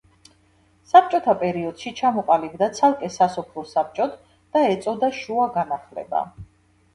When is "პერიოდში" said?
1.43-1.91